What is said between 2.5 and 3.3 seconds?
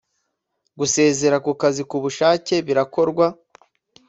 birakorwa